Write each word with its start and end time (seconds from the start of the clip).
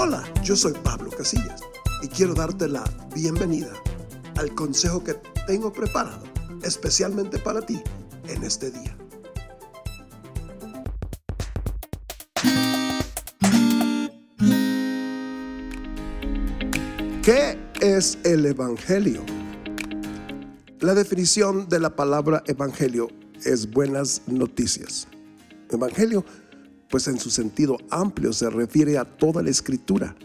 Hola, 0.00 0.22
yo 0.44 0.54
soy 0.54 0.74
Pablo 0.84 1.10
Casillas 1.10 1.60
y 2.02 2.06
quiero 2.06 2.32
darte 2.32 2.68
la 2.68 2.84
bienvenida 3.16 3.72
al 4.36 4.54
consejo 4.54 5.02
que 5.02 5.14
tengo 5.48 5.72
preparado 5.72 6.22
especialmente 6.62 7.36
para 7.40 7.60
ti 7.62 7.82
en 8.28 8.44
este 8.44 8.70
día. 8.70 8.96
¿Qué 17.24 17.58
es 17.80 18.18
el 18.22 18.46
Evangelio? 18.46 19.24
La 20.78 20.94
definición 20.94 21.68
de 21.68 21.80
la 21.80 21.96
palabra 21.96 22.44
Evangelio 22.46 23.08
es 23.44 23.68
buenas 23.68 24.22
noticias. 24.28 25.08
Evangelio 25.70 26.24
pues 26.90 27.08
en 27.08 27.18
su 27.18 27.30
sentido 27.30 27.78
amplio 27.90 28.32
se 28.32 28.48
refiere 28.50 28.98
a 28.98 29.04
toda 29.04 29.42
la 29.42 29.50
escritura, 29.50 30.16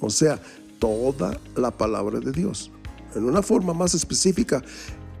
o 0.00 0.10
sea, 0.10 0.40
toda 0.78 1.38
la 1.56 1.70
palabra 1.70 2.20
de 2.20 2.32
Dios. 2.32 2.70
En 3.14 3.24
una 3.24 3.42
forma 3.42 3.74
más 3.74 3.94
específica, 3.94 4.62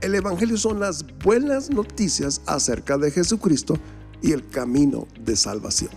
el 0.00 0.14
Evangelio 0.14 0.56
son 0.56 0.80
las 0.80 1.04
buenas 1.22 1.70
noticias 1.70 2.40
acerca 2.46 2.98
de 2.98 3.10
Jesucristo 3.10 3.78
y 4.20 4.32
el 4.32 4.48
camino 4.48 5.06
de 5.24 5.36
salvación. 5.36 5.90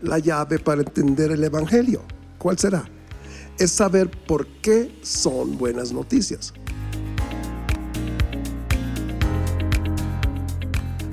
La 0.00 0.18
llave 0.18 0.58
para 0.58 0.82
entender 0.82 1.32
el 1.32 1.42
Evangelio, 1.42 2.02
¿cuál 2.38 2.58
será? 2.58 2.88
Es 3.58 3.72
saber 3.72 4.10
por 4.26 4.46
qué 4.62 4.98
son 5.02 5.58
buenas 5.58 5.92
noticias. 5.92 6.54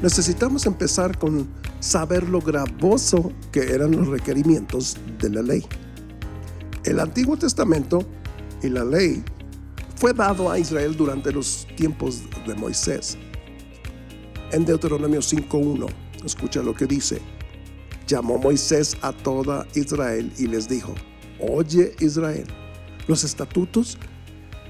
Necesitamos 0.02 0.68
empezar 0.68 1.18
con 1.18 1.48
saber 1.86 2.28
lo 2.28 2.42
gravoso 2.42 3.32
que 3.52 3.60
eran 3.60 3.92
los 3.92 4.08
requerimientos 4.08 4.98
de 5.20 5.30
la 5.30 5.44
ley. 5.44 5.64
El 6.84 7.00
Antiguo 7.00 7.38
Testamento 7.38 8.04
y 8.64 8.70
la 8.70 8.84
ley 8.84 9.24
fue 9.96 10.12
dado 10.12 10.50
a 10.50 10.58
Israel 10.58 10.98
durante 10.98 11.32
los 11.32 11.68
tiempos 11.78 12.24
de 12.48 12.56
Moisés. 12.56 13.18
En 14.52 14.66
Deuteronomio 14.66 15.20
5.1, 15.20 15.88
escucha 16.26 16.64
lo 16.64 16.74
que 16.74 16.88
dice. 16.88 17.22
Llamó 18.08 18.40
Moisés 18.40 18.98
a 19.02 19.14
toda 19.14 19.68
Israel 19.76 20.34
y 20.40 20.48
les 20.48 20.68
dijo, 20.68 20.96
oye 21.40 21.96
Israel, 22.00 22.48
los 23.08 23.24
estatutos 23.24 24.00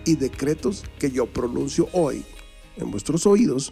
y 0.03 0.15
decretos 0.17 0.83
que 0.99 1.09
yo 1.11 1.25
pronuncio 1.27 1.87
hoy 1.93 2.25
en 2.75 2.91
vuestros 2.91 3.25
oídos, 3.25 3.71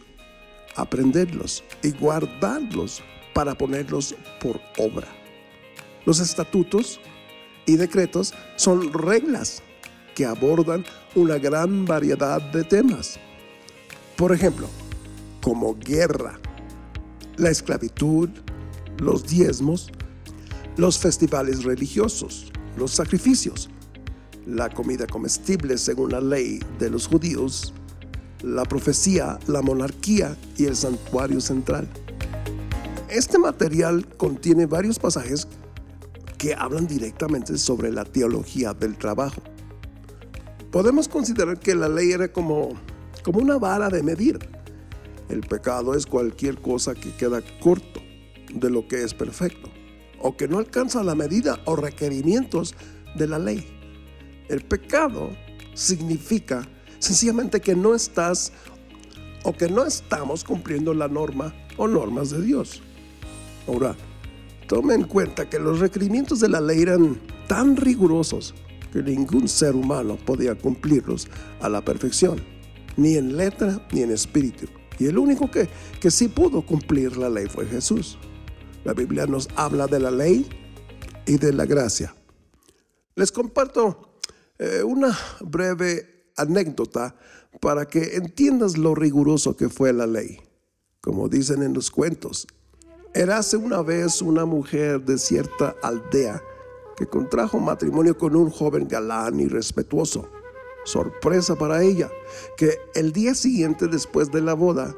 aprendedlos 0.77 1.61
y 1.83 1.91
guardadlos 1.91 3.03
para 3.33 3.55
ponerlos 3.55 4.15
por 4.39 4.59
obra. 4.77 5.07
Los 6.05 6.19
estatutos 6.19 6.99
y 7.65 7.77
decretos 7.77 8.33
son 8.55 8.91
reglas 8.93 9.63
que 10.15 10.25
abordan 10.25 10.85
una 11.15 11.37
gran 11.37 11.85
variedad 11.85 12.41
de 12.41 12.63
temas. 12.63 13.19
Por 14.15 14.33
ejemplo, 14.33 14.67
como 15.41 15.75
guerra, 15.75 16.39
la 17.37 17.49
esclavitud, 17.49 18.29
los 18.99 19.25
diezmos, 19.25 19.91
los 20.77 20.99
festivales 20.99 21.63
religiosos, 21.63 22.51
los 22.77 22.91
sacrificios, 22.91 23.69
la 24.45 24.69
comida 24.69 25.07
comestible 25.07 25.77
según 25.77 26.11
la 26.11 26.21
ley 26.21 26.59
de 26.79 26.89
los 26.89 27.07
judíos, 27.07 27.73
la 28.41 28.63
profecía, 28.63 29.39
la 29.47 29.61
monarquía 29.61 30.35
y 30.57 30.65
el 30.65 30.75
santuario 30.75 31.39
central. 31.39 31.87
Este 33.13 33.37
material 33.37 34.07
contiene 34.17 34.65
varios 34.65 34.97
pasajes 34.97 35.47
que 36.39 36.55
hablan 36.55 36.87
directamente 36.87 37.59
sobre 37.59 37.91
la 37.91 38.05
teología 38.05 38.73
del 38.73 38.97
trabajo. 38.97 39.39
Podemos 40.71 41.07
considerar 41.07 41.59
que 41.59 41.75
la 41.75 41.87
ley 41.87 42.11
era 42.11 42.33
como, 42.33 42.69
como 43.23 43.37
una 43.37 43.59
vara 43.59 43.89
de 43.89 44.01
medir. 44.01 44.39
El 45.29 45.41
pecado 45.41 45.93
es 45.93 46.07
cualquier 46.07 46.59
cosa 46.59 46.95
que 46.95 47.15
queda 47.15 47.43
corto 47.61 48.01
de 48.51 48.71
lo 48.71 48.87
que 48.87 49.03
es 49.03 49.13
perfecto 49.13 49.69
o 50.19 50.35
que 50.35 50.47
no 50.47 50.57
alcanza 50.57 51.03
la 51.03 51.13
medida 51.13 51.59
o 51.65 51.75
requerimientos 51.75 52.73
de 53.15 53.27
la 53.27 53.37
ley. 53.37 53.63
El 54.49 54.65
pecado 54.65 55.29
significa 55.75 56.67
sencillamente 56.97 57.61
que 57.61 57.75
no 57.75 57.93
estás 57.93 58.53
o 59.43 59.53
que 59.53 59.69
no 59.69 59.85
estamos 59.85 60.43
cumpliendo 60.43 60.95
la 60.95 61.07
norma 61.07 61.53
o 61.77 61.87
normas 61.87 62.31
de 62.31 62.41
Dios. 62.41 62.81
Ahora, 63.67 63.95
tome 64.67 64.93
en 64.93 65.03
cuenta 65.03 65.49
que 65.49 65.59
los 65.59 65.79
requerimientos 65.79 66.39
de 66.39 66.49
la 66.49 66.61
ley 66.61 66.81
eran 66.81 67.19
tan 67.47 67.75
rigurosos 67.75 68.53
que 68.91 69.01
ningún 69.01 69.47
ser 69.47 69.75
humano 69.75 70.17
podía 70.17 70.55
cumplirlos 70.55 71.27
a 71.61 71.69
la 71.69 71.83
perfección, 71.83 72.41
ni 72.97 73.15
en 73.15 73.37
letra 73.37 73.85
ni 73.91 74.01
en 74.01 74.11
espíritu. 74.11 74.67
Y 74.99 75.07
el 75.07 75.17
único 75.17 75.49
que, 75.49 75.67
que 75.99 76.11
sí 76.11 76.27
pudo 76.27 76.61
cumplir 76.65 77.17
la 77.17 77.29
ley 77.29 77.47
fue 77.47 77.65
Jesús. 77.65 78.17
La 78.83 78.93
Biblia 78.93 79.25
nos 79.25 79.47
habla 79.55 79.87
de 79.87 79.99
la 79.99 80.11
ley 80.11 80.47
y 81.25 81.37
de 81.37 81.53
la 81.53 81.65
gracia. 81.65 82.13
Les 83.15 83.31
comparto 83.31 84.19
eh, 84.59 84.83
una 84.83 85.17
breve 85.41 86.29
anécdota 86.37 87.15
para 87.59 87.85
que 87.85 88.15
entiendas 88.15 88.77
lo 88.77 88.95
riguroso 88.95 89.55
que 89.55 89.69
fue 89.69 89.93
la 89.93 90.07
ley. 90.07 90.39
Como 91.01 91.29
dicen 91.29 91.63
en 91.63 91.73
los 91.73 91.91
cuentos, 91.91 92.47
Érase 93.15 93.57
una 93.57 93.83
vez 93.83 94.23
una 94.23 94.43
mujer 94.43 94.99
de 95.05 95.19
cierta 95.19 95.75
aldea 95.83 96.41
que 96.97 97.05
contrajo 97.05 97.59
matrimonio 97.59 98.17
con 98.17 98.35
un 98.35 98.49
joven 98.49 98.87
galán 98.87 99.39
y 99.39 99.47
respetuoso. 99.47 100.27
Sorpresa 100.83 101.55
para 101.55 101.83
ella, 101.83 102.09
que 102.57 102.79
el 102.95 103.11
día 103.11 103.35
siguiente 103.35 103.87
después 103.87 104.31
de 104.31 104.41
la 104.41 104.55
boda, 104.55 104.95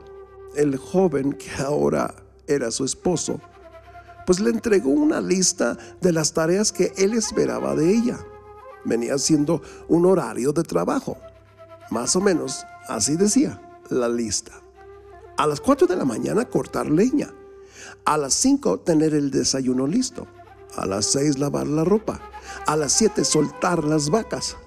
el 0.55 0.77
joven 0.77 1.33
que 1.33 1.61
ahora 1.61 2.15
era 2.47 2.71
su 2.71 2.85
esposo, 2.85 3.41
pues 4.25 4.39
le 4.39 4.49
entregó 4.49 4.91
una 4.91 5.19
lista 5.19 5.77
de 5.99 6.13
las 6.13 6.31
tareas 6.31 6.71
que 6.71 6.93
él 6.95 7.13
esperaba 7.15 7.75
de 7.75 7.93
ella. 7.93 8.17
Venía 8.85 9.17
siendo 9.17 9.61
un 9.89 10.05
horario 10.05 10.53
de 10.53 10.63
trabajo. 10.63 11.17
Más 11.91 12.15
o 12.15 12.21
menos 12.21 12.63
así 12.87 13.17
decía 13.17 13.61
la 13.89 14.07
lista. 14.07 14.53
A 15.35 15.45
las 15.45 15.59
4 15.59 15.85
de 15.85 15.97
la 15.97 16.05
mañana 16.05 16.45
cortar 16.45 16.89
leña 16.89 17.33
a 18.05 18.17
las 18.17 18.33
5 18.35 18.79
tener 18.79 19.13
el 19.13 19.31
desayuno 19.31 19.87
listo. 19.87 20.27
A 20.75 20.85
las 20.85 21.05
6 21.07 21.39
lavar 21.39 21.67
la 21.67 21.83
ropa. 21.83 22.19
A 22.67 22.75
las 22.75 22.93
7 22.93 23.23
soltar 23.23 23.83
las 23.83 24.09
vacas. 24.09 24.57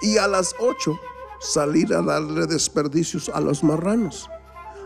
Y 0.00 0.18
a 0.18 0.28
las 0.28 0.54
8 0.58 0.98
salir 1.40 1.92
a 1.94 2.02
darle 2.02 2.46
desperdicios 2.46 3.28
a 3.28 3.40
los 3.40 3.64
marranos. 3.64 4.28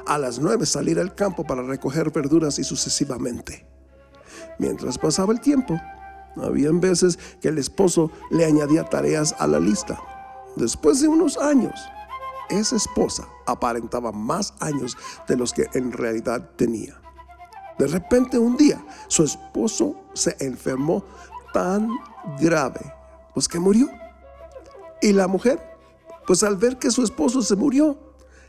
A 0.07 0.19
las 0.19 0.39
9 0.39 0.67
salir 0.67 0.99
al 0.99 1.15
campo 1.15 1.45
para 1.45 1.63
recoger 1.63 2.11
verduras 2.11 2.59
y 2.59 2.65
sucesivamente. 2.65 3.67
Mientras 4.59 4.99
pasaba 4.99 5.33
el 5.33 5.41
tiempo, 5.41 5.79
habían 6.37 6.81
veces 6.81 7.19
que 7.41 7.49
el 7.49 7.59
esposo 7.59 8.11
le 8.31 8.45
añadía 8.45 8.85
tareas 8.85 9.35
a 9.39 9.47
la 9.47 9.61
lista. 9.61 10.01
Después 10.57 11.01
de 11.01 11.09
unos 11.09 11.37
años, 11.37 11.75
esa 12.49 12.77
esposa 12.77 13.29
aparentaba 13.47 14.13
más 14.13 14.55
años 14.61 14.97
de 15.29 15.37
los 15.37 15.53
que 15.53 15.67
en 15.75 15.93
realidad 15.93 16.51
tenía. 16.57 17.01
De 17.79 17.87
repente 17.87 18.39
un 18.39 18.57
día 18.57 18.85
su 19.09 19.25
esposo 19.25 19.97
se 20.15 20.37
enfermó 20.41 21.05
tan 21.53 21.89
grave, 22.41 22.81
pues 23.35 23.49
que 23.49 23.59
murió. 23.59 23.89
Y 25.03 25.13
la 25.13 25.29
mujer, 25.29 25.61
pues 26.27 26.43
al 26.43 26.57
ver 26.57 26.79
que 26.79 26.91
su 26.91 27.03
esposo 27.03 27.43
se 27.43 27.55
murió, 27.55 27.99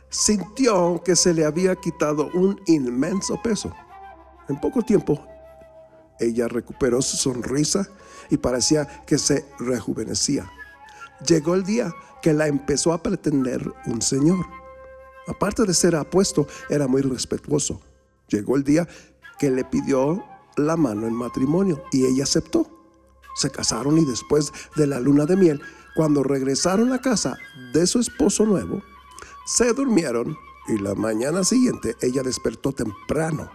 sintió 0.08 1.02
que 1.04 1.14
se 1.14 1.34
le 1.34 1.44
había 1.44 1.76
quitado 1.76 2.30
un 2.34 2.60
inmenso 2.66 3.40
peso. 3.42 3.72
En 4.48 4.58
poco 4.58 4.82
tiempo, 4.82 5.22
ella 6.18 6.48
recuperó 6.48 7.02
su 7.02 7.16
sonrisa 7.16 7.86
y 8.30 8.38
parecía 8.38 8.86
que 9.06 9.18
se 9.18 9.44
rejuvenecía. 9.58 10.50
Llegó 11.26 11.54
el 11.54 11.64
día 11.64 11.94
que 12.22 12.32
la 12.32 12.46
empezó 12.46 12.92
a 12.92 13.02
pretender 13.02 13.62
un 13.86 14.02
señor. 14.02 14.46
Aparte 15.26 15.64
de 15.64 15.74
ser 15.74 15.94
apuesto, 15.94 16.46
era 16.70 16.88
muy 16.88 17.02
respetuoso. 17.02 17.80
Llegó 18.28 18.56
el 18.56 18.64
día 18.64 18.88
que 19.38 19.50
le 19.50 19.64
pidió 19.64 20.24
la 20.56 20.76
mano 20.76 21.06
en 21.06 21.14
matrimonio 21.14 21.82
y 21.92 22.06
ella 22.06 22.24
aceptó. 22.24 22.66
Se 23.34 23.50
casaron 23.50 23.98
y 23.98 24.04
después 24.04 24.52
de 24.76 24.86
la 24.86 25.00
luna 25.00 25.24
de 25.24 25.36
miel, 25.36 25.60
cuando 25.94 26.22
regresaron 26.22 26.92
a 26.92 27.00
casa 27.00 27.36
de 27.72 27.86
su 27.86 28.00
esposo 28.00 28.44
nuevo, 28.44 28.82
se 29.46 29.72
durmieron 29.72 30.36
y 30.68 30.78
la 30.78 30.94
mañana 30.94 31.44
siguiente 31.44 31.96
ella 32.02 32.22
despertó 32.22 32.72
temprano 32.72 33.50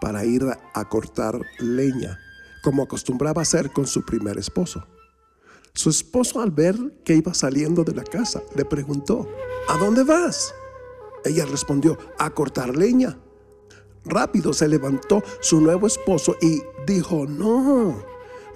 para 0.00 0.24
ir 0.24 0.44
a 0.74 0.88
cortar 0.88 1.40
leña, 1.58 2.18
como 2.62 2.82
acostumbraba 2.82 3.42
hacer 3.42 3.72
con 3.72 3.86
su 3.86 4.04
primer 4.04 4.38
esposo. 4.38 4.84
Su 5.74 5.90
esposo 5.90 6.40
al 6.40 6.50
ver 6.50 6.76
que 7.04 7.14
iba 7.14 7.34
saliendo 7.34 7.84
de 7.84 7.94
la 7.94 8.02
casa 8.02 8.42
le 8.56 8.64
preguntó, 8.64 9.28
¿a 9.68 9.76
dónde 9.76 10.02
vas? 10.02 10.52
Ella 11.24 11.44
respondió, 11.46 11.98
a 12.18 12.30
cortar 12.30 12.76
leña. 12.76 13.18
Rápido 14.08 14.52
se 14.52 14.68
levantó 14.68 15.22
su 15.40 15.60
nuevo 15.60 15.86
esposo 15.86 16.36
y 16.40 16.62
dijo, 16.86 17.26
no, 17.26 18.02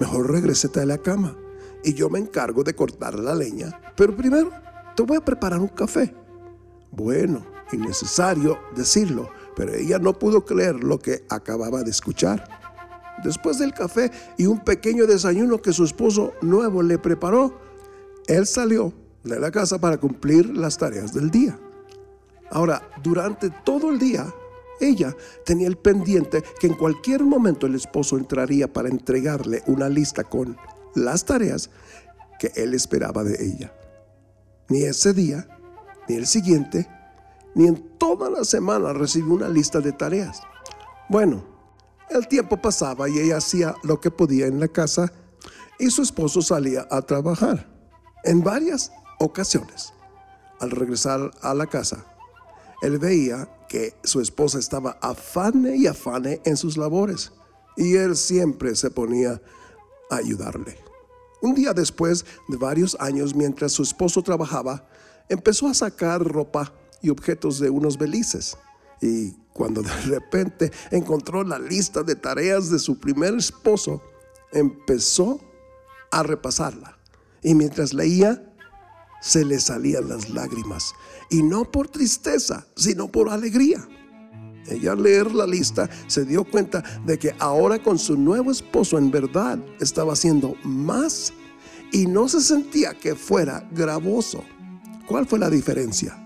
mejor 0.01 0.31
regrésate 0.31 0.81
a 0.81 0.87
la 0.87 0.99
cama 0.99 1.37
y 1.85 1.95
yo 1.95 2.09
me 2.09 2.19
encargo 2.19 2.63
de 2.63 2.75
cortar 2.75 3.19
la 3.19 3.35
leña. 3.35 3.81
Pero 3.97 4.17
primero 4.17 4.51
te 4.97 5.03
voy 5.03 5.19
a 5.19 5.25
preparar 5.25 5.61
un 5.61 5.69
café. 5.69 6.15
Bueno, 6.91 7.45
innecesario 7.73 8.59
decirlo, 8.75 9.31
pero 9.57 9.75
ella 9.75 9.99
no 9.99 10.19
pudo 10.19 10.45
creer 10.45 10.83
lo 10.83 10.99
que 10.99 11.25
acababa 11.29 11.83
de 11.83 11.91
escuchar. 11.91 12.61
Después 13.25 13.59
del 13.59 13.73
café 13.73 14.11
y 14.37 14.47
un 14.47 14.61
pequeño 14.61 15.07
desayuno 15.07 15.61
que 15.61 15.73
su 15.73 15.85
esposo 15.85 16.33
nuevo 16.41 16.83
le 16.83 16.99
preparó, 16.99 17.59
él 18.27 18.47
salió 18.47 18.93
de 19.25 19.39
la 19.39 19.51
casa 19.51 19.79
para 19.79 19.99
cumplir 19.99 20.57
las 20.57 20.77
tareas 20.79 21.13
del 21.13 21.31
día. 21.31 21.59
Ahora, 22.51 22.83
durante 23.03 23.51
todo 23.65 23.91
el 23.91 23.99
día, 23.99 24.27
ella 24.81 25.17
tenía 25.45 25.69
el 25.69 25.77
pendiente 25.77 26.43
que 26.61 26.67
en 26.67 26.75
cualquier 26.75 27.23
momento 27.23 27.67
el 27.67 27.75
esposo 27.75 28.17
entraría 28.17 28.73
para 28.73 28.89
entregarle 28.89 29.63
una 29.67 29.89
lista 29.89 30.25
con 30.25 30.57
las 30.95 31.25
tareas 31.25 31.71
que 32.39 32.53
él 32.57 32.75
esperaba 32.75 33.23
de 33.23 33.45
ella. 33.45 33.73
Ni 34.69 34.83
ese 34.83 35.13
día, 35.13 35.47
ni 36.09 36.17
el 36.17 36.27
siguiente, 36.27 36.89
ni 37.55 37.67
en 37.67 37.99
toda 37.99 38.31
la 38.31 38.45
semana 38.45 38.93
recibió 38.93 39.35
una 39.35 39.49
lista 39.49 39.81
de 39.81 39.93
tareas. 39.93 40.41
Bueno, 41.09 41.45
el 42.11 42.27
tiempo 42.29 42.61
pasaba 42.61 43.09
y 43.09 43.19
ella 43.19 43.39
hacía 43.39 43.75
lo 43.83 44.01
que 44.01 44.11
podía 44.11 44.47
en 44.47 44.61
la 44.61 44.69
casa 44.69 45.13
y 45.79 45.91
su 45.91 46.03
esposo 46.03 46.43
salía 46.43 46.87
a 46.91 47.03
trabajar. 47.03 47.69
En 48.25 48.43
varias 48.43 48.93
ocasiones, 49.19 49.93
al 50.61 50.71
regresar 50.71 51.31
a 51.43 51.55
la 51.55 51.67
casa, 51.67 52.05
él 52.83 52.99
veía 52.99 53.49
que 53.69 53.95
su 54.03 54.21
esposa 54.21 54.59
estaba 54.59 54.99
afane 55.01 55.77
y 55.77 55.87
afane 55.87 56.43
en 56.45 56.57
sus 56.57 56.77
labores 56.77 57.33
y 57.77 57.95
él 57.95 58.17
siempre 58.17 58.75
se 58.75 58.91
ponía 58.91 59.41
a 60.11 60.17
ayudarle. 60.17 60.77
Un 61.41 61.55
día 61.55 61.73
después 61.73 62.25
de 62.49 62.57
varios 62.57 62.97
años, 63.01 63.35
mientras 63.35 63.73
su 63.73 63.83
esposo 63.83 64.23
trabajaba, 64.23 64.87
empezó 65.29 65.69
a 65.69 65.75
sacar 65.75 66.23
ropa 66.23 66.73
y 67.01 67.11
objetos 67.11 67.59
de 67.59 67.71
unos 67.71 67.97
belices. 67.97 68.57
Y 69.01 69.33
cuando 69.53 69.83
de 69.83 69.93
repente 70.07 70.71
encontró 70.91 71.43
la 71.43 71.59
lista 71.59 72.03
de 72.03 72.15
tareas 72.15 72.71
de 72.71 72.79
su 72.79 72.99
primer 72.99 73.35
esposo, 73.35 74.03
empezó 74.53 75.41
a 76.11 76.23
repasarla. 76.23 76.99
Y 77.43 77.55
mientras 77.55 77.93
leía, 77.93 78.52
se 79.23 79.45
le 79.45 79.59
salían 79.59 80.09
las 80.09 80.29
lágrimas. 80.29 80.93
Y 81.31 81.43
no 81.43 81.65
por 81.65 81.89
tristeza, 81.89 82.67
sino 82.77 83.09
por 83.09 83.31
alegría. 83.31 83.89
Ella 84.67 84.93
al 84.93 85.03
leer 85.03 85.33
la 85.35 85.47
lista 85.47 85.89
se 86.07 86.25
dio 86.25 86.45
cuenta 86.45 86.85
de 87.05 87.19
que 87.19 87.35
ahora 87.39 87.83
con 87.83 87.99
su 87.99 88.17
nuevo 88.17 88.51
esposo 88.51 88.99
en 88.99 89.11
verdad 89.11 89.59
estaba 89.81 90.13
haciendo 90.13 90.55
más 90.63 91.33
y 91.91 92.07
no 92.07 92.29
se 92.29 92.41
sentía 92.41 92.95
que 92.95 93.15
fuera 93.15 93.69
gravoso. 93.73 94.45
¿Cuál 95.07 95.27
fue 95.27 95.39
la 95.39 95.51
diferencia? 95.51 96.19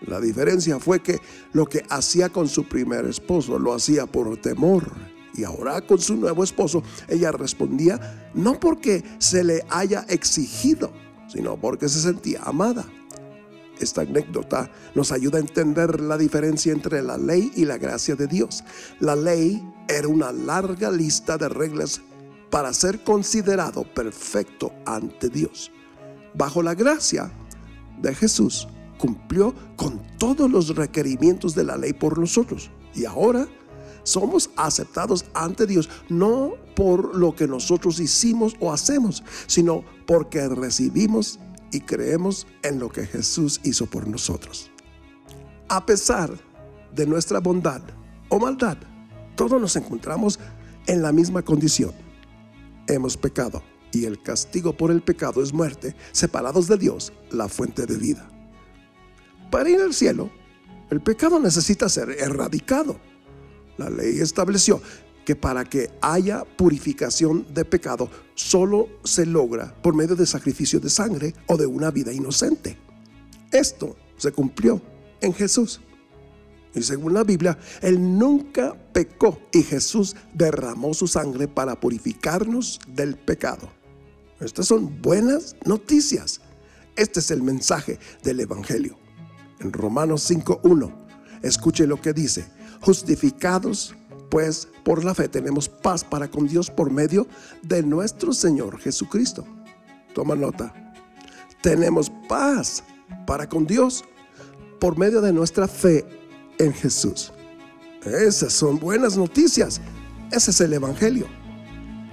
La 0.00 0.20
diferencia 0.20 0.78
fue 0.78 1.00
que 1.00 1.20
lo 1.52 1.66
que 1.66 1.84
hacía 1.90 2.28
con 2.28 2.48
su 2.48 2.64
primer 2.64 3.04
esposo 3.04 3.58
lo 3.58 3.74
hacía 3.74 4.06
por 4.06 4.36
temor. 4.40 4.90
Y 5.34 5.44
ahora 5.44 5.80
con 5.82 6.00
su 6.00 6.16
nuevo 6.16 6.42
esposo, 6.42 6.82
ella 7.06 7.30
respondía 7.32 8.30
no 8.34 8.58
porque 8.58 9.04
se 9.18 9.44
le 9.44 9.64
haya 9.68 10.04
exigido, 10.08 10.92
sino 11.28 11.56
porque 11.56 11.88
se 11.88 12.00
sentía 12.00 12.42
amada. 12.42 12.84
Esta 13.80 14.00
anécdota 14.00 14.70
nos 14.94 15.12
ayuda 15.12 15.38
a 15.38 15.40
entender 15.40 16.00
la 16.00 16.18
diferencia 16.18 16.72
entre 16.72 17.00
la 17.02 17.16
ley 17.16 17.52
y 17.54 17.64
la 17.64 17.78
gracia 17.78 18.16
de 18.16 18.26
Dios. 18.26 18.64
La 18.98 19.14
ley 19.14 19.62
era 19.88 20.08
una 20.08 20.32
larga 20.32 20.90
lista 20.90 21.38
de 21.38 21.48
reglas 21.48 22.00
para 22.50 22.72
ser 22.72 23.04
considerado 23.04 23.84
perfecto 23.94 24.72
ante 24.84 25.28
Dios. 25.28 25.70
Bajo 26.34 26.62
la 26.62 26.74
gracia 26.74 27.30
de 28.00 28.14
Jesús, 28.14 28.66
cumplió 28.98 29.54
con 29.76 30.02
todos 30.18 30.50
los 30.50 30.74
requerimientos 30.74 31.54
de 31.54 31.64
la 31.64 31.76
ley 31.76 31.92
por 31.92 32.18
nosotros. 32.18 32.70
Y 32.94 33.04
ahora 33.04 33.46
somos 34.08 34.50
aceptados 34.56 35.24
ante 35.34 35.66
Dios 35.66 35.88
no 36.08 36.54
por 36.74 37.16
lo 37.16 37.34
que 37.34 37.46
nosotros 37.46 38.00
hicimos 38.00 38.54
o 38.60 38.72
hacemos, 38.72 39.22
sino 39.46 39.84
porque 40.06 40.48
recibimos 40.48 41.38
y 41.70 41.80
creemos 41.80 42.46
en 42.62 42.78
lo 42.78 42.88
que 42.88 43.06
Jesús 43.06 43.60
hizo 43.64 43.86
por 43.86 44.06
nosotros. 44.06 44.70
A 45.68 45.84
pesar 45.84 46.30
de 46.94 47.06
nuestra 47.06 47.40
bondad 47.40 47.82
o 48.30 48.38
maldad, 48.38 48.78
todos 49.36 49.60
nos 49.60 49.76
encontramos 49.76 50.38
en 50.86 51.02
la 51.02 51.12
misma 51.12 51.42
condición. 51.42 51.92
Hemos 52.86 53.16
pecado 53.16 53.62
y 53.92 54.04
el 54.04 54.22
castigo 54.22 54.76
por 54.76 54.90
el 54.90 55.02
pecado 55.02 55.42
es 55.42 55.52
muerte, 55.52 55.94
separados 56.12 56.68
de 56.68 56.78
Dios, 56.78 57.12
la 57.30 57.48
fuente 57.48 57.84
de 57.86 57.96
vida. 57.96 58.28
Para 59.50 59.68
ir 59.68 59.80
al 59.80 59.94
cielo, 59.94 60.30
el 60.90 61.00
pecado 61.00 61.38
necesita 61.38 61.88
ser 61.88 62.10
erradicado. 62.10 62.98
La 63.78 63.88
ley 63.88 64.20
estableció 64.20 64.82
que 65.24 65.36
para 65.36 65.64
que 65.64 65.90
haya 66.00 66.44
purificación 66.44 67.46
de 67.52 67.64
pecado 67.64 68.10
solo 68.34 68.88
se 69.04 69.26
logra 69.26 69.74
por 69.82 69.94
medio 69.94 70.16
de 70.16 70.26
sacrificio 70.26 70.80
de 70.80 70.90
sangre 70.90 71.34
o 71.46 71.56
de 71.56 71.66
una 71.66 71.90
vida 71.90 72.12
inocente. 72.12 72.78
Esto 73.52 73.96
se 74.16 74.32
cumplió 74.32 74.80
en 75.20 75.32
Jesús. 75.32 75.80
Y 76.74 76.82
según 76.82 77.14
la 77.14 77.24
Biblia, 77.24 77.58
Él 77.80 78.18
nunca 78.18 78.74
pecó 78.92 79.38
y 79.52 79.62
Jesús 79.62 80.16
derramó 80.34 80.94
su 80.94 81.06
sangre 81.06 81.48
para 81.48 81.78
purificarnos 81.78 82.80
del 82.86 83.16
pecado. 83.16 83.70
Estas 84.40 84.66
son 84.66 85.00
buenas 85.02 85.56
noticias. 85.64 86.40
Este 86.96 87.20
es 87.20 87.30
el 87.30 87.42
mensaje 87.42 87.98
del 88.22 88.40
Evangelio 88.40 88.98
en 89.60 89.72
Romanos 89.72 90.30
5.1. 90.30 90.92
Escuche 91.42 91.86
lo 91.86 92.00
que 92.00 92.12
dice. 92.12 92.46
Justificados 92.80 93.94
pues 94.30 94.68
por 94.84 95.04
la 95.04 95.14
fe 95.14 95.28
tenemos 95.28 95.68
paz 95.68 96.04
para 96.04 96.28
con 96.28 96.46
Dios 96.46 96.70
por 96.70 96.90
medio 96.90 97.26
de 97.62 97.82
nuestro 97.82 98.32
Señor 98.32 98.78
Jesucristo. 98.78 99.44
Toma 100.14 100.34
nota. 100.34 100.72
Tenemos 101.62 102.10
paz 102.28 102.82
para 103.26 103.48
con 103.48 103.66
Dios 103.66 104.04
por 104.80 104.98
medio 104.98 105.20
de 105.20 105.32
nuestra 105.32 105.66
fe 105.66 106.04
en 106.58 106.72
Jesús. 106.72 107.32
Esas 108.04 108.52
son 108.52 108.78
buenas 108.78 109.16
noticias. 109.16 109.80
Ese 110.30 110.50
es 110.50 110.60
el 110.60 110.72
Evangelio. 110.72 111.26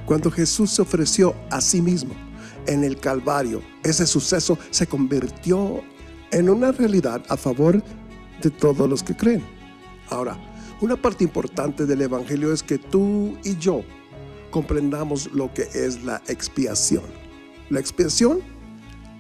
Cuando 0.06 0.32
Jesús 0.32 0.72
se 0.72 0.82
ofreció 0.82 1.36
a 1.50 1.62
sí 1.62 1.82
mismo 1.82 2.14
en 2.68 2.84
el 2.84 3.00
Calvario, 3.00 3.62
ese 3.84 4.06
suceso 4.06 4.58
se 4.72 4.88
convirtió 4.88 5.82
en 6.32 6.50
una 6.50 6.72
realidad 6.72 7.24
a 7.30 7.38
favor 7.38 7.84
de 8.42 8.50
todos 8.50 8.90
los 8.90 9.04
que 9.04 9.16
creen. 9.16 9.44
Ahora, 10.10 10.38
una 10.86 11.02
parte 11.02 11.24
importante 11.24 11.88
del 11.88 12.04
Evangelio 12.04 12.54
es 12.54 12.62
que 12.62 12.78
tú 12.78 13.36
y 13.44 13.58
yo 13.58 13.82
comprendamos 14.52 15.32
lo 15.34 15.52
que 15.52 15.64
es 15.74 16.04
la 16.04 16.22
expiación. 16.28 17.04
La 17.72 17.80
expiación 17.80 18.42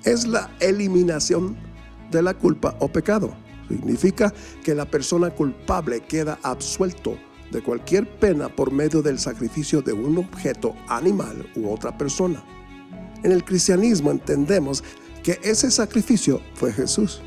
es 0.03 0.27
la 0.27 0.55
eliminación 0.60 1.57
de 2.12 2.22
la 2.22 2.36
culpa 2.36 2.75
o 2.79 2.88
pecado. 2.88 3.36
Significa 3.67 4.31
que 4.63 4.75
la 4.75 4.86
persona 4.86 5.31
culpable 5.31 6.01
queda 6.01 6.38
absuelto 6.43 7.17
de 7.51 7.63
cualquier 7.63 8.07
pena 8.19 8.48
por 8.48 8.72
medio 8.72 9.01
del 9.01 9.17
sacrificio 9.17 9.81
de 9.81 9.93
un 9.93 10.19
objeto 10.19 10.75
animal 10.88 11.50
u 11.55 11.72
otra 11.72 11.98
persona. 11.98 12.43
En 13.24 13.31
el 13.31 13.43
cristianismo 13.43 14.12
entendemos 14.12 14.84
que 15.24 15.39
ese 15.41 15.72
sacrificio 15.72 16.39
fue 16.53 16.72
Jesús. 16.72 17.24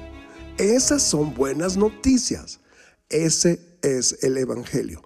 Esas 0.58 1.02
son 1.02 1.34
buenas 1.34 1.76
noticias. 1.76 2.60
Ese 3.08 3.67
es 3.96 4.18
el 4.22 4.36
Evangelio. 4.36 5.02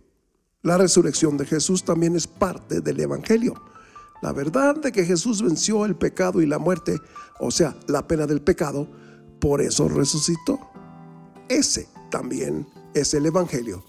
La 0.63 0.79
resurrección 0.79 1.37
de 1.37 1.47
Jesús 1.47 1.85
también 1.85 2.17
es 2.17 2.27
parte 2.27 2.81
del 2.81 3.01
Evangelio. 3.01 3.55
La 4.23 4.33
verdad 4.33 4.77
de 4.77 4.93
que 4.93 5.05
Jesús 5.05 5.43
venció 5.43 5.85
el 5.85 5.97
pecado 5.97 6.41
y 6.41 6.47
la 6.47 6.59
muerte, 6.59 7.01
o 7.41 7.51
sea, 7.51 7.77
la 7.89 8.07
pena 8.07 8.27
del 8.27 8.41
pecado, 8.41 8.89
por 9.41 9.61
eso 9.61 9.89
resucitó. 9.89 10.61
Ese 11.49 11.89
también 12.11 12.67
es 12.95 13.15
el 13.15 13.27
Evangelio. 13.27 13.85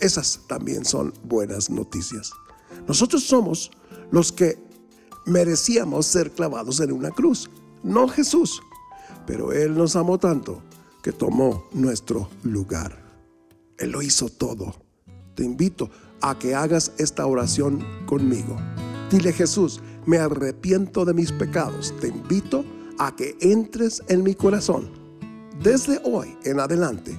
Esas 0.00 0.40
también 0.48 0.84
son 0.84 1.12
buenas 1.24 1.70
noticias. 1.70 2.32
Nosotros 2.86 3.22
somos 3.24 3.70
los 4.10 4.32
que 4.32 4.58
merecíamos 5.26 6.06
ser 6.06 6.32
clavados 6.32 6.80
en 6.80 6.92
una 6.92 7.10
cruz 7.10 7.48
no 7.82 8.08
Jesús, 8.08 8.60
pero 9.26 9.52
Él 9.52 9.76
nos 9.76 9.96
amó 9.96 10.18
tanto 10.18 10.62
que 11.02 11.12
tomó 11.12 11.64
nuestro 11.72 12.28
lugar. 12.42 13.07
Él 13.78 13.92
lo 13.92 14.02
hizo 14.02 14.28
todo. 14.28 14.74
Te 15.34 15.44
invito 15.44 15.90
a 16.20 16.38
que 16.38 16.54
hagas 16.54 16.92
esta 16.98 17.26
oración 17.26 17.84
conmigo. 18.06 18.56
Dile 19.10 19.32
Jesús, 19.32 19.80
me 20.04 20.18
arrepiento 20.18 21.04
de 21.04 21.14
mis 21.14 21.32
pecados. 21.32 21.94
Te 22.00 22.08
invito 22.08 22.64
a 22.98 23.14
que 23.14 23.36
entres 23.40 24.02
en 24.08 24.22
mi 24.22 24.34
corazón. 24.34 24.90
Desde 25.62 26.00
hoy 26.04 26.36
en 26.44 26.60
adelante, 26.60 27.18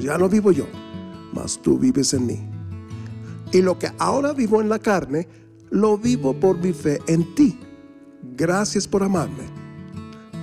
ya 0.00 0.18
no 0.18 0.28
vivo 0.28 0.52
yo, 0.52 0.66
mas 1.32 1.60
tú 1.60 1.78
vives 1.78 2.14
en 2.14 2.26
mí. 2.26 2.48
Y 3.52 3.62
lo 3.62 3.78
que 3.78 3.90
ahora 3.98 4.32
vivo 4.32 4.60
en 4.60 4.68
la 4.68 4.78
carne, 4.78 5.28
lo 5.70 5.98
vivo 5.98 6.38
por 6.38 6.58
mi 6.58 6.72
fe 6.72 7.00
en 7.06 7.34
ti. 7.34 7.58
Gracias 8.36 8.86
por 8.86 9.02
amarme 9.02 9.44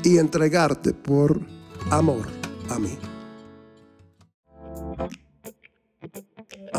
y 0.04 0.18
entregarte 0.18 0.94
por 0.94 1.42
amor 1.90 2.26
a 2.70 2.80
mí. 2.80 2.98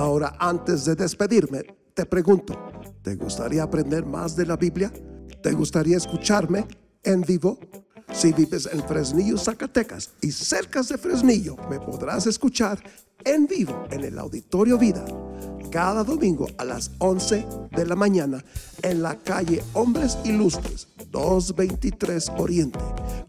Ahora, 0.05 0.37
antes 0.39 0.85
de 0.85 0.95
despedirme, 0.95 1.63
te 1.95 2.05
pregunto, 2.05 2.55
¿te 3.01 3.15
gustaría 3.15 3.63
aprender 3.63 4.05
más 4.05 4.37
de 4.37 4.45
la 4.45 4.55
Biblia? 4.55 4.93
¿Te 5.43 5.53
gustaría 5.53 5.97
escucharme 5.97 6.67
en 7.03 7.23
vivo? 7.23 7.59
Si 8.13 8.31
vives 8.35 8.69
en 8.71 8.87
Fresnillo, 8.87 9.39
Zacatecas 9.39 10.11
y 10.21 10.31
cerca 10.31 10.83
de 10.83 10.99
Fresnillo, 10.99 11.57
me 11.71 11.81
podrás 11.81 12.27
escuchar 12.27 12.79
en 13.25 13.47
vivo 13.47 13.87
en 13.91 14.05
el 14.05 14.19
Auditorio 14.19 14.77
Vida 14.77 15.07
cada 15.75 16.05
domingo 16.05 16.47
a 16.59 16.65
las 16.65 16.93
11 16.99 17.45
de 17.73 17.85
la 17.85 17.97
mañana 17.97 18.45
en 18.83 19.03
la 19.03 19.19
calle 19.19 19.61
Hombres 19.73 20.17
Ilustres 20.23 20.87
223 21.11 22.31
Oriente, 22.39 22.79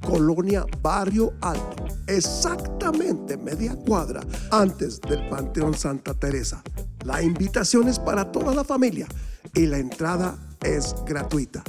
Colonia 0.06 0.64
Barrio 0.80 1.34
Alto, 1.42 1.84
exactamente 2.06 3.36
media 3.36 3.76
cuadra 3.76 4.22
antes 4.52 5.02
del 5.02 5.28
Panteón 5.28 5.74
Santa 5.74 6.14
Teresa. 6.14 6.62
La 7.04 7.24
invitación 7.24 7.88
es 7.88 7.98
para 7.98 8.32
toda 8.32 8.54
la 8.54 8.64
familia 8.64 9.08
y 9.56 9.66
la 9.66 9.80
entrada 9.80 10.38
es 10.62 10.94
gratuita. 11.04 11.64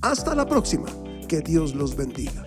Hasta 0.00 0.34
la 0.34 0.48
próxima. 0.48 0.86
Que 1.28 1.40
Dios 1.40 1.76
los 1.76 1.96
bendiga. 1.96 2.44